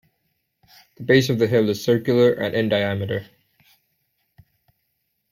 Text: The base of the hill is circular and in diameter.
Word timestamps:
The 0.97 1.03
base 1.03 1.29
of 1.29 1.37
the 1.37 1.45
hill 1.45 1.69
is 1.69 1.83
circular 1.83 2.33
and 2.33 2.55
in 2.55 2.69
diameter. 2.69 3.27